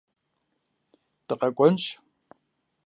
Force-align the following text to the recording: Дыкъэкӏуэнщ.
Дыкъэкӏуэнщ. 1.27 1.83